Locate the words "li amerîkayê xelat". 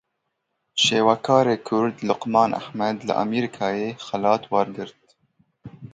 3.07-4.43